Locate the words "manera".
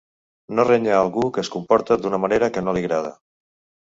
2.23-2.49